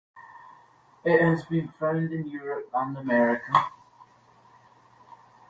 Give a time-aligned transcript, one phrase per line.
[1.03, 3.53] It has been found in Europe and America.